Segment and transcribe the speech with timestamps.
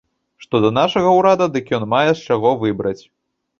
[0.45, 2.99] Што да нашага ўрада, дык ён мае з чаго выбраць.